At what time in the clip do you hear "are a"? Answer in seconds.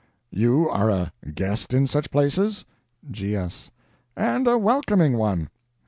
0.67-1.11